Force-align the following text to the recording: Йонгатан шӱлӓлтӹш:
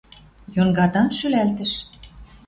Йонгатан 0.55 1.07
шӱлӓлтӹш: 1.17 1.71